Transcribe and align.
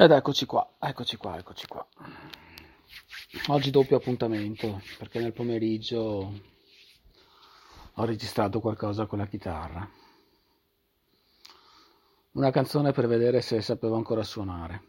Ed 0.00 0.12
eccoci 0.12 0.46
qua, 0.46 0.76
eccoci 0.78 1.18
qua, 1.18 1.36
eccoci 1.36 1.66
qua. 1.66 1.86
Oggi 3.48 3.70
doppio 3.70 3.98
appuntamento 3.98 4.80
perché 4.96 5.18
nel 5.18 5.34
pomeriggio 5.34 6.40
ho 7.92 8.04
registrato 8.06 8.60
qualcosa 8.60 9.04
con 9.04 9.18
la 9.18 9.26
chitarra. 9.26 9.86
Una 12.30 12.50
canzone 12.50 12.92
per 12.92 13.08
vedere 13.08 13.42
se 13.42 13.60
sapevo 13.60 13.96
ancora 13.96 14.22
suonare. 14.22 14.82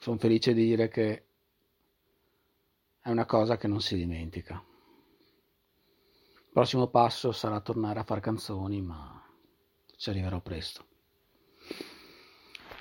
Sono 0.00 0.18
felice 0.18 0.52
di 0.52 0.66
dire 0.66 0.88
che 0.88 1.28
è 3.00 3.08
una 3.08 3.24
cosa 3.24 3.56
che 3.56 3.68
non 3.68 3.80
si 3.80 3.96
dimentica. 3.96 4.62
Il 6.34 6.50
prossimo 6.52 6.88
passo 6.88 7.32
sarà 7.32 7.58
tornare 7.62 8.00
a 8.00 8.04
fare 8.04 8.20
canzoni, 8.20 8.82
ma 8.82 9.26
ci 9.96 10.10
arriverò 10.10 10.40
presto 10.40 10.88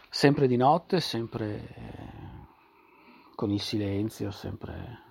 sempre 0.09 0.47
di 0.47 0.55
notte, 0.55 0.99
sempre 0.99 2.45
con 3.35 3.51
il 3.51 3.61
silenzio, 3.61 4.31
sempre 4.31 5.05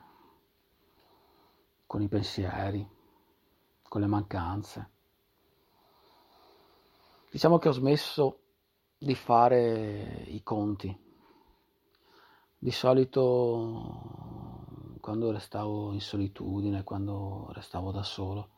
con 1.86 2.02
i 2.02 2.08
pensieri, 2.08 2.86
con 3.82 4.00
le 4.00 4.06
mancanze. 4.06 4.90
Diciamo 7.30 7.58
che 7.58 7.68
ho 7.68 7.72
smesso 7.72 8.40
di 8.98 9.14
fare 9.14 10.24
i 10.26 10.42
conti. 10.42 11.04
Di 12.58 12.70
solito 12.70 14.94
quando 15.00 15.30
restavo 15.30 15.92
in 15.92 16.00
solitudine, 16.00 16.82
quando 16.82 17.50
restavo 17.52 17.92
da 17.92 18.02
solo, 18.02 18.48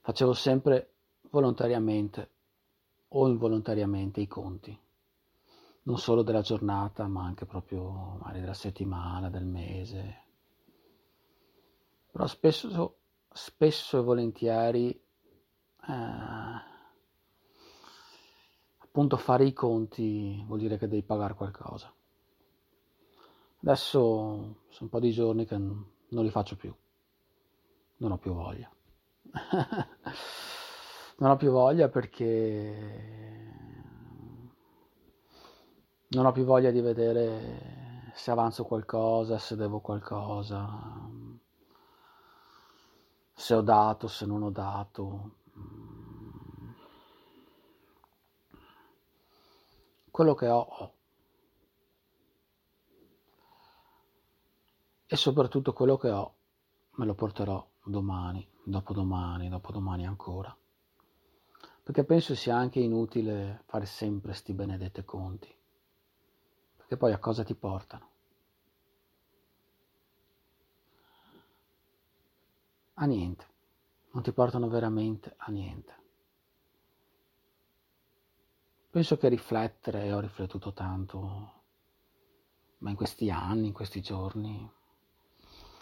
facevo 0.00 0.32
sempre 0.32 0.94
volontariamente 1.30 2.30
o 3.08 3.28
involontariamente 3.28 4.20
i 4.20 4.26
conti 4.26 4.76
non 5.90 5.98
solo 5.98 6.22
della 6.22 6.40
giornata, 6.40 7.08
ma 7.08 7.24
anche 7.24 7.46
proprio 7.46 8.16
magari 8.20 8.38
della 8.38 8.54
settimana, 8.54 9.28
del 9.28 9.44
mese. 9.44 10.22
Però 12.12 12.26
spesso, 12.28 12.98
spesso 13.28 13.98
e 13.98 14.02
volentieri 14.02 14.90
eh, 14.90 16.62
appunto 18.78 19.16
fare 19.16 19.44
i 19.44 19.52
conti 19.52 20.40
vuol 20.46 20.60
dire 20.60 20.78
che 20.78 20.86
devi 20.86 21.02
pagare 21.02 21.34
qualcosa. 21.34 21.92
Adesso 23.62 23.98
sono 23.98 24.78
un 24.78 24.88
po' 24.88 25.00
di 25.00 25.10
giorni 25.10 25.44
che 25.44 25.58
non 25.58 26.24
li 26.24 26.30
faccio 26.30 26.54
più, 26.54 26.72
non 27.96 28.12
ho 28.12 28.18
più 28.18 28.32
voglia. 28.32 28.70
non 31.18 31.30
ho 31.30 31.36
più 31.36 31.50
voglia 31.50 31.88
perché 31.88 33.59
non 36.12 36.26
ho 36.26 36.32
più 36.32 36.44
voglia 36.44 36.72
di 36.72 36.80
vedere 36.80 38.10
se 38.14 38.32
avanzo 38.32 38.64
qualcosa, 38.64 39.38
se 39.38 39.54
devo 39.54 39.80
qualcosa, 39.80 40.68
se 43.32 43.54
ho 43.54 43.60
dato, 43.60 44.08
se 44.08 44.26
non 44.26 44.42
ho 44.42 44.50
dato. 44.50 45.34
Quello 50.10 50.34
che 50.34 50.48
ho, 50.48 50.58
ho. 50.58 50.94
E 55.06 55.16
soprattutto 55.16 55.72
quello 55.72 55.96
che 55.96 56.10
ho 56.10 56.34
me 56.96 57.04
lo 57.04 57.14
porterò 57.14 57.64
domani, 57.84 58.46
dopodomani, 58.64 59.48
dopodomani 59.48 60.06
ancora. 60.06 60.54
Perché 61.84 62.04
penso 62.04 62.34
sia 62.34 62.56
anche 62.56 62.80
inutile 62.80 63.62
fare 63.66 63.86
sempre 63.86 64.32
sti 64.32 64.52
benedetti 64.54 65.04
conti 65.04 65.58
che 66.90 66.96
poi 66.96 67.12
a 67.12 67.18
cosa 67.18 67.44
ti 67.44 67.54
portano? 67.54 68.08
A 72.94 73.04
niente, 73.04 73.46
non 74.10 74.24
ti 74.24 74.32
portano 74.32 74.68
veramente 74.68 75.34
a 75.36 75.52
niente. 75.52 75.94
Penso 78.90 79.16
che 79.18 79.28
riflettere, 79.28 80.12
ho 80.12 80.18
riflettuto 80.18 80.72
tanto, 80.72 81.62
ma 82.78 82.90
in 82.90 82.96
questi 82.96 83.30
anni, 83.30 83.68
in 83.68 83.72
questi 83.72 84.02
giorni, 84.02 84.68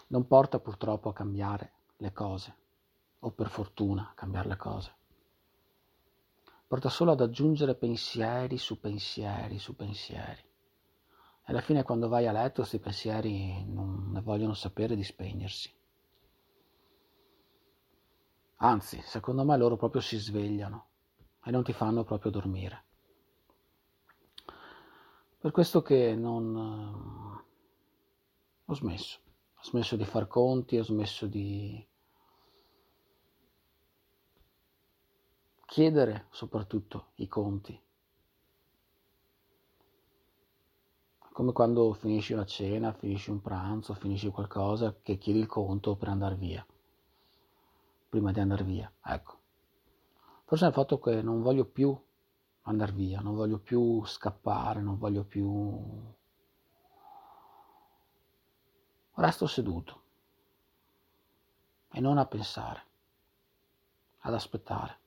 non 0.09 0.27
porta 0.27 0.59
purtroppo 0.59 1.09
a 1.09 1.13
cambiare 1.13 1.71
le 1.97 2.13
cose, 2.13 2.55
o 3.17 3.31
per 3.31 3.49
fortuna 3.49 4.11
a 4.11 4.13
cambiare 4.13 4.49
le 4.49 4.57
cose. 4.57 4.95
Porta 6.67 6.89
solo 6.89 7.13
ad 7.13 7.21
aggiungere 7.21 7.73
pensieri 7.73 8.59
su 8.59 8.79
pensieri 8.79 9.57
su 9.57 9.75
pensieri 9.75 10.48
alla 11.49 11.61
fine 11.61 11.81
quando 11.83 12.07
vai 12.07 12.27
a 12.27 12.31
letto 12.31 12.57
questi 12.57 12.77
pensieri 12.77 13.65
non 13.65 14.11
ne 14.11 14.21
vogliono 14.21 14.53
sapere 14.53 14.95
di 14.95 15.03
spegnersi. 15.03 15.73
Anzi, 18.57 19.01
secondo 19.03 19.43
me 19.43 19.57
loro 19.57 19.75
proprio 19.75 19.99
si 19.99 20.17
svegliano 20.17 20.87
e 21.43 21.49
non 21.49 21.63
ti 21.63 21.73
fanno 21.73 22.03
proprio 22.03 22.29
dormire. 22.29 22.83
Per 25.39 25.49
questo 25.51 25.81
che 25.81 26.13
non... 26.13 27.43
ho 28.65 28.73
smesso. 28.73 29.19
Ho 29.55 29.63
smesso 29.63 29.95
di 29.95 30.05
far 30.05 30.27
conti, 30.27 30.77
ho 30.77 30.83
smesso 30.83 31.25
di 31.25 31.83
chiedere 35.65 36.27
soprattutto 36.29 37.11
i 37.15 37.27
conti 37.27 37.81
come 41.39 41.53
quando 41.53 41.93
finisci 41.93 42.33
una 42.33 42.43
cena, 42.43 42.91
finisci 42.91 43.29
un 43.29 43.39
pranzo, 43.39 43.93
finisci 43.93 44.27
qualcosa 44.27 44.97
che 45.01 45.17
chiedi 45.17 45.39
il 45.39 45.45
conto 45.45 45.95
per 45.95 46.09
andare 46.09 46.35
via, 46.35 46.65
prima 48.09 48.33
di 48.33 48.41
andare 48.41 48.65
via, 48.65 48.91
ecco. 49.01 49.37
Forse 50.43 50.65
è 50.65 50.67
il 50.67 50.73
fatto 50.73 50.99
che 50.99 51.21
non 51.21 51.41
voglio 51.41 51.63
più 51.63 51.97
andare 52.63 52.91
via, 52.91 53.21
non 53.21 53.35
voglio 53.35 53.57
più 53.57 54.03
scappare, 54.03 54.81
non 54.81 54.97
voglio 54.97 55.23
più... 55.23 55.81
Resto 59.13 59.47
seduto 59.47 60.01
e 61.89 62.01
non 62.01 62.17
a 62.17 62.25
pensare, 62.25 62.83
ad 64.19 64.33
aspettare. 64.33 64.97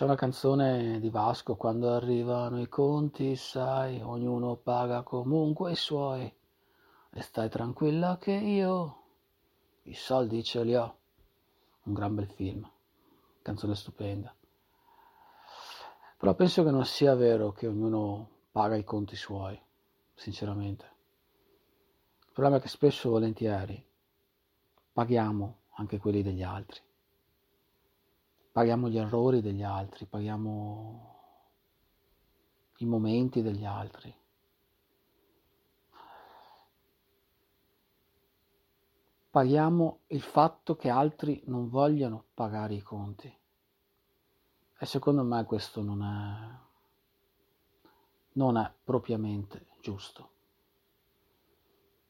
C'è 0.00 0.06
una 0.06 0.16
canzone 0.16 0.98
di 0.98 1.10
Vasco, 1.10 1.56
quando 1.56 1.92
arrivano 1.92 2.58
i 2.58 2.70
conti, 2.70 3.36
sai, 3.36 4.00
ognuno 4.00 4.56
paga 4.56 5.02
comunque 5.02 5.72
i 5.72 5.76
suoi. 5.76 6.24
E 7.10 7.20
stai 7.20 7.50
tranquilla 7.50 8.16
che 8.16 8.32
io 8.32 9.02
i 9.82 9.92
soldi 9.92 10.42
ce 10.42 10.64
li 10.64 10.74
ho. 10.74 10.96
Un 11.82 11.92
gran 11.92 12.14
bel 12.14 12.30
film, 12.30 12.66
canzone 13.42 13.74
stupenda. 13.74 14.34
Però 16.16 16.34
penso 16.34 16.64
che 16.64 16.70
non 16.70 16.86
sia 16.86 17.14
vero 17.14 17.52
che 17.52 17.66
ognuno 17.66 18.46
paga 18.52 18.76
i 18.76 18.84
conti 18.84 19.16
suoi, 19.16 19.60
sinceramente. 20.14 20.84
Il 22.20 22.32
problema 22.32 22.56
è 22.56 22.60
che 22.62 22.68
spesso 22.68 23.10
volentieri 23.10 23.86
paghiamo 24.94 25.58
anche 25.72 25.98
quelli 25.98 26.22
degli 26.22 26.42
altri 26.42 26.80
paghiamo 28.52 28.88
gli 28.88 28.98
errori 28.98 29.40
degli 29.40 29.62
altri, 29.62 30.06
paghiamo 30.06 31.18
i 32.78 32.84
momenti 32.84 33.42
degli 33.42 33.64
altri. 33.64 34.14
Paghiamo 39.30 40.00
il 40.08 40.22
fatto 40.22 40.74
che 40.74 40.88
altri 40.88 41.42
non 41.46 41.68
vogliano 41.68 42.24
pagare 42.34 42.74
i 42.74 42.82
conti. 42.82 43.32
E 44.82 44.86
secondo 44.86 45.22
me 45.22 45.44
questo 45.44 45.82
non 45.82 46.02
è, 46.02 46.58
non 48.32 48.56
è 48.56 48.72
propriamente 48.82 49.66
giusto. 49.80 50.28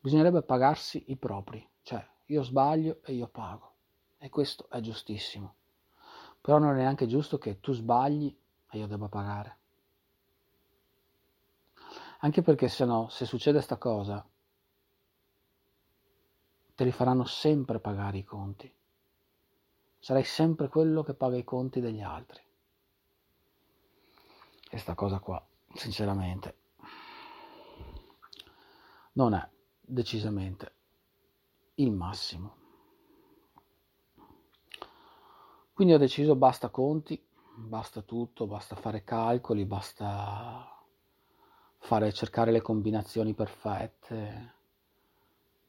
Bisognerebbe 0.00 0.42
pagarsi 0.42 1.04
i 1.08 1.16
propri, 1.16 1.68
cioè 1.82 2.02
io 2.26 2.42
sbaglio 2.42 3.00
e 3.04 3.12
io 3.12 3.28
pago. 3.28 3.74
E 4.16 4.30
questo 4.30 4.70
è 4.70 4.80
giustissimo. 4.80 5.56
Però 6.40 6.58
non 6.58 6.74
è 6.74 6.78
neanche 6.78 7.06
giusto 7.06 7.38
che 7.38 7.60
tu 7.60 7.72
sbagli 7.72 8.34
e 8.70 8.78
io 8.78 8.86
debba 8.86 9.08
pagare. 9.08 9.58
Anche 12.20 12.42
perché 12.42 12.68
se 12.68 12.84
no, 12.84 13.08
se 13.08 13.24
succede 13.24 13.60
sta 13.60 13.76
cosa, 13.76 14.26
te 16.74 16.84
li 16.84 16.92
faranno 16.92 17.24
sempre 17.24 17.80
pagare 17.80 18.18
i 18.18 18.24
conti. 18.24 18.72
Sarai 19.98 20.24
sempre 20.24 20.68
quello 20.68 21.02
che 21.02 21.14
paga 21.14 21.36
i 21.36 21.44
conti 21.44 21.80
degli 21.80 22.00
altri. 22.00 22.42
E 24.70 24.78
sta 24.78 24.94
cosa 24.94 25.18
qua, 25.18 25.44
sinceramente, 25.74 26.58
non 29.12 29.34
è 29.34 29.48
decisamente 29.80 30.74
il 31.74 31.90
massimo. 31.90 32.59
Quindi 35.80 35.96
ho 35.96 36.02
deciso 36.04 36.36
basta 36.36 36.68
conti, 36.68 37.18
basta 37.56 38.02
tutto, 38.02 38.46
basta 38.46 38.76
fare 38.76 39.02
calcoli, 39.02 39.64
basta 39.64 40.78
fare, 41.78 42.12
cercare 42.12 42.50
le 42.50 42.60
combinazioni 42.60 43.32
perfette, 43.32 44.56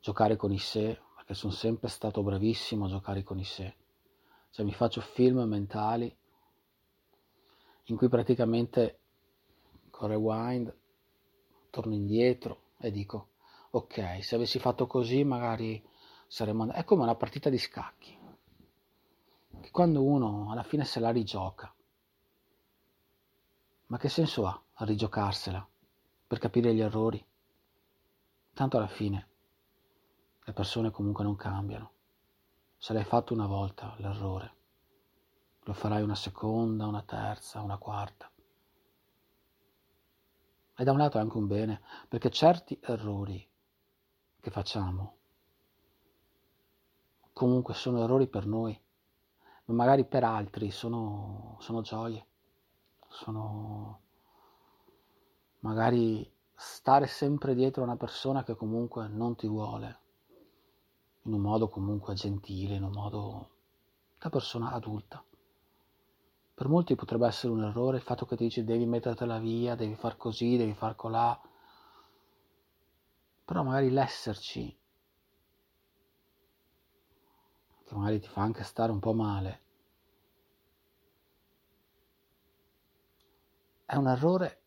giocare 0.01 0.35
con 0.35 0.51
i 0.51 0.57
sé, 0.57 0.99
perché 1.15 1.33
sono 1.33 1.53
sempre 1.53 1.87
stato 1.87 2.23
bravissimo 2.23 2.87
a 2.87 2.89
giocare 2.89 3.23
con 3.23 3.39
i 3.39 3.45
sé. 3.45 3.73
Cioè 4.49 4.65
mi 4.65 4.73
faccio 4.73 4.99
film 4.99 5.43
mentali 5.43 6.13
in 7.83 7.95
cui 7.95 8.09
praticamente 8.09 8.99
con 9.91 10.09
rewind 10.09 10.75
torno 11.69 11.93
indietro 11.93 12.63
e 12.79 12.91
dico 12.91 13.29
ok, 13.69 14.21
se 14.21 14.35
avessi 14.35 14.59
fatto 14.59 14.87
così 14.87 15.23
magari 15.23 15.81
saremmo 16.27 16.63
andati... 16.63 16.81
È 16.81 16.83
come 16.83 17.03
una 17.03 17.15
partita 17.15 17.49
di 17.49 17.57
scacchi 17.57 18.19
che 19.59 19.71
quando 19.71 20.03
uno 20.03 20.51
alla 20.51 20.63
fine 20.63 20.85
se 20.85 20.99
la 20.99 21.11
rigioca, 21.11 21.73
ma 23.87 23.97
che 23.97 24.09
senso 24.09 24.47
ha 24.47 24.61
a 24.73 24.85
rigiocarsela 24.85 25.67
per 26.27 26.39
capire 26.39 26.73
gli 26.73 26.79
errori? 26.79 27.23
Tanto 28.53 28.77
alla 28.77 28.87
fine 28.87 29.27
le 30.43 30.53
persone 30.53 30.91
comunque 30.91 31.23
non 31.23 31.35
cambiano. 31.35 31.91
Se 32.77 32.93
l'hai 32.93 33.03
fatto 33.03 33.33
una 33.33 33.45
volta 33.45 33.93
l'errore, 33.97 34.55
lo 35.63 35.73
farai 35.73 36.01
una 36.01 36.15
seconda, 36.15 36.87
una 36.87 37.03
terza, 37.03 37.61
una 37.61 37.77
quarta. 37.77 38.31
E 40.75 40.83
da 40.83 40.91
un 40.91 40.97
lato 40.97 41.17
è 41.17 41.21
anche 41.21 41.37
un 41.37 41.47
bene, 41.47 41.81
perché 42.07 42.31
certi 42.31 42.79
errori 42.81 43.47
che 44.39 44.49
facciamo 44.49 45.17
comunque 47.33 47.73
sono 47.73 48.03
errori 48.03 48.27
per 48.27 48.45
noi 48.45 48.80
ma 49.71 49.83
magari 49.83 50.05
per 50.05 50.23
altri 50.23 50.69
sono, 50.69 51.57
sono 51.59 51.81
gioie, 51.81 52.25
sono 53.07 53.99
magari 55.59 56.29
stare 56.53 57.07
sempre 57.07 57.55
dietro 57.55 57.81
a 57.81 57.85
una 57.85 57.95
persona 57.95 58.43
che 58.43 58.55
comunque 58.55 59.07
non 59.07 59.35
ti 59.35 59.47
vuole, 59.47 59.99
in 61.23 61.33
un 61.33 61.41
modo 61.41 61.69
comunque 61.69 62.13
gentile, 62.13 62.75
in 62.75 62.83
un 62.83 62.91
modo 62.91 63.49
da 64.19 64.29
persona 64.29 64.71
adulta. 64.71 65.23
Per 66.53 66.67
molti 66.67 66.95
potrebbe 66.95 67.27
essere 67.27 67.53
un 67.53 67.63
errore 67.63 67.97
il 67.97 68.03
fatto 68.03 68.25
che 68.25 68.35
ti 68.35 68.43
dici 68.43 68.63
devi 68.63 68.85
mettertela 68.85 69.39
via, 69.39 69.75
devi 69.75 69.95
far 69.95 70.17
così, 70.17 70.57
devi 70.57 70.73
far 70.73 70.95
colà, 70.95 71.39
però 73.45 73.63
magari 73.63 73.89
l'esserci 73.89 74.77
che 77.91 77.97
magari 77.97 78.19
ti 78.21 78.27
fa 78.27 78.41
anche 78.41 78.63
stare 78.63 78.89
un 78.89 78.99
po' 78.99 79.13
male, 79.13 79.61
è 83.85 83.95
un 83.95 84.07
errore 84.07 84.61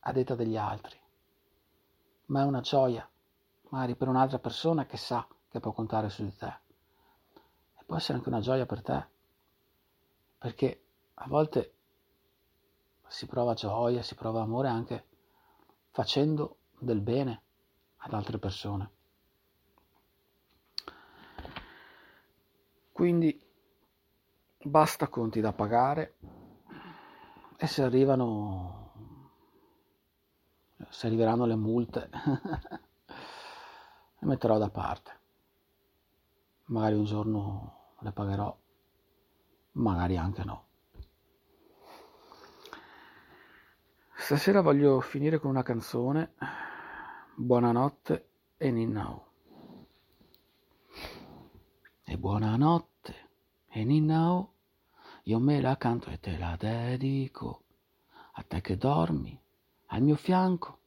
a 0.00 0.12
detta 0.12 0.36
degli 0.36 0.56
altri, 0.56 0.96
ma 2.26 2.42
è 2.42 2.44
una 2.44 2.60
gioia, 2.60 3.08
magari 3.70 3.96
per 3.96 4.06
un'altra 4.06 4.38
persona 4.38 4.86
che 4.86 4.96
sa 4.96 5.26
che 5.48 5.58
può 5.58 5.72
contare 5.72 6.08
su 6.08 6.22
di 6.22 6.32
te. 6.36 6.60
E 7.74 7.84
può 7.84 7.96
essere 7.96 8.18
anche 8.18 8.28
una 8.28 8.40
gioia 8.40 8.66
per 8.66 8.82
te, 8.82 9.06
perché 10.38 10.84
a 11.14 11.26
volte 11.26 11.74
si 13.08 13.26
prova 13.26 13.54
gioia, 13.54 14.02
si 14.02 14.14
prova 14.14 14.42
amore 14.42 14.68
anche 14.68 15.06
facendo 15.90 16.58
del 16.78 17.00
bene 17.00 17.42
ad 17.96 18.12
altre 18.12 18.38
persone. 18.38 18.95
Quindi 22.96 23.38
basta 24.62 25.08
conti 25.08 25.42
da 25.42 25.52
pagare 25.52 26.14
e 27.58 27.66
se 27.66 27.82
arrivano, 27.82 29.20
se 30.88 31.06
arriveranno 31.06 31.44
le 31.44 31.56
multe, 31.56 32.08
le 33.04 34.26
metterò 34.26 34.56
da 34.56 34.70
parte. 34.70 35.20
Magari 36.68 36.94
un 36.94 37.04
giorno 37.04 37.96
le 37.98 38.12
pagherò, 38.12 38.58
magari 39.72 40.16
anche 40.16 40.44
no. 40.44 40.66
Stasera 44.14 44.62
voglio 44.62 45.02
finire 45.02 45.38
con 45.38 45.50
una 45.50 45.62
canzone, 45.62 46.32
Buonanotte 47.34 48.28
e 48.56 48.70
Ninnao. 48.70 49.26
E 52.08 52.16
buonanotte, 52.16 53.14
e 53.68 53.82
Ninnao, 53.82 54.52
io 55.24 55.40
me 55.40 55.60
la 55.60 55.76
canto 55.76 56.08
e 56.08 56.20
te 56.20 56.38
la 56.38 56.54
dedico, 56.56 57.64
a 58.34 58.42
te 58.44 58.60
che 58.60 58.76
dormi 58.76 59.36
al 59.86 60.02
mio 60.02 60.14
fianco, 60.14 60.82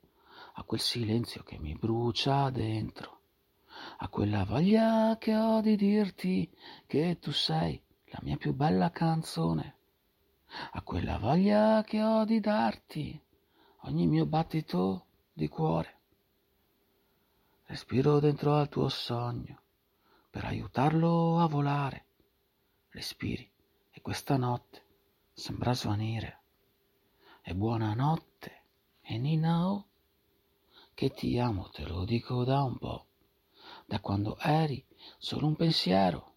a 0.53 0.63
quel 0.63 0.79
silenzio 0.79 1.43
che 1.43 1.57
mi 1.59 1.75
brucia 1.75 2.49
dentro, 2.51 3.19
a 3.97 4.07
quella 4.07 4.45
voglia 4.45 5.17
che 5.17 5.35
ho 5.35 5.59
di 5.59 5.75
dirti 5.75 6.49
che 6.87 7.17
tu 7.19 7.33
sei 7.33 7.83
la 8.05 8.19
mia 8.21 8.37
più 8.37 8.53
bella 8.53 8.89
canzone, 8.89 9.75
a 10.71 10.81
quella 10.83 11.17
voglia 11.17 11.83
che 11.83 12.01
ho 12.01 12.23
di 12.23 12.39
darti 12.39 13.21
ogni 13.81 14.07
mio 14.07 14.25
battito 14.25 15.07
di 15.33 15.49
cuore. 15.49 15.97
Respiro 17.65 18.21
dentro 18.21 18.55
al 18.55 18.69
tuo 18.69 18.87
sogno 18.87 19.63
per 20.29 20.45
aiutarlo 20.45 21.39
a 21.39 21.47
volare. 21.47 22.05
Respiri 22.89 23.49
e 23.89 24.01
questa 24.01 24.37
notte 24.37 24.83
sembra 25.33 25.73
svanire. 25.73 26.41
E 27.41 27.55
buonanotte, 27.55 28.61
e 29.01 29.17
Ninao, 29.17 29.87
che 30.93 31.09
ti 31.11 31.39
amo, 31.39 31.69
te 31.69 31.83
lo 31.83 32.05
dico 32.05 32.43
da 32.43 32.61
un 32.61 32.77
po', 32.77 33.05
da 33.85 33.99
quando 33.99 34.37
eri 34.37 34.85
solo 35.17 35.47
un 35.47 35.55
pensiero. 35.55 36.35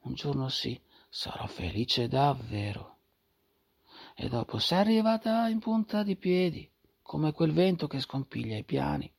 Un 0.00 0.14
giorno 0.14 0.48
sì, 0.48 0.80
sarò 1.08 1.46
felice 1.46 2.08
davvero. 2.08 2.96
E 4.16 4.28
dopo 4.28 4.58
sei 4.58 4.78
arrivata 4.78 5.48
in 5.48 5.60
punta 5.60 6.02
di 6.02 6.16
piedi, 6.16 6.68
come 7.00 7.32
quel 7.32 7.52
vento 7.52 7.86
che 7.86 8.00
scompiglia 8.00 8.56
i 8.56 8.64
piani, 8.64 9.12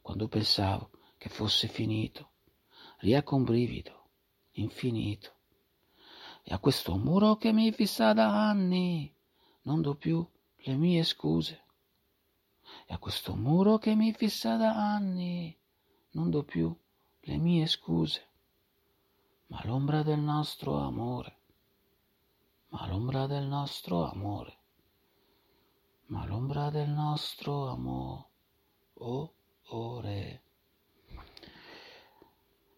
quando 0.00 0.26
pensavo 0.26 0.90
che 1.16 1.28
fosse 1.28 1.68
finito 1.68 2.30
riecco 2.98 3.36
un 3.36 3.44
brivido 3.44 4.08
infinito 4.52 5.32
E 6.42 6.54
a 6.54 6.58
questo 6.58 6.96
muro 6.96 7.36
che 7.36 7.52
mi 7.52 7.70
fissa 7.72 8.12
da 8.12 8.48
anni 8.48 9.14
non 9.62 9.82
do 9.82 9.94
più 9.94 10.26
le 10.56 10.74
mie 10.76 11.04
scuse. 11.04 11.62
E 12.86 12.94
a 12.94 12.98
questo 12.98 13.34
muro 13.36 13.78
che 13.78 13.94
mi 13.94 14.12
fissa 14.12 14.56
da 14.56 14.94
anni 14.94 15.56
non 16.12 16.30
do 16.30 16.42
più 16.42 16.74
le 17.20 17.36
mie 17.36 17.66
scuse. 17.66 18.26
Ma 19.48 19.60
l'ombra 19.64 20.02
del 20.02 20.20
nostro 20.20 20.78
amore, 20.78 21.36
ma 22.68 22.86
l'ombra 22.86 23.26
del 23.26 23.46
nostro 23.46 24.10
amore, 24.10 24.58
ma 26.06 26.26
l'ombra 26.26 26.70
del 26.70 26.88
nostro 26.88 27.68
amore. 27.68 28.26
Oh, 28.94 29.32
ore. 29.68 30.47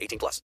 18 0.00 0.18
plus. 0.18 0.42